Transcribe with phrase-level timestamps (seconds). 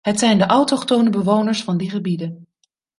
[0.01, 2.47] Het zijn de autochtone bewoners van die gebieden.